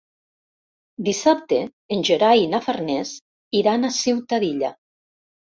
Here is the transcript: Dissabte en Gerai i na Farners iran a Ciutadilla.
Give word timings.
Dissabte 1.09 1.59
en 1.97 2.01
Gerai 2.09 2.41
i 2.45 2.49
na 2.55 2.63
Farners 2.69 3.13
iran 3.61 3.83
a 3.83 3.95
Ciutadilla. 4.01 4.75